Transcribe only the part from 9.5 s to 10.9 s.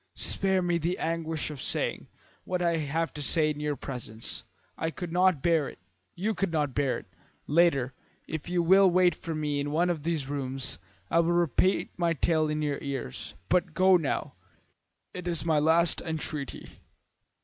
in one of these rooms,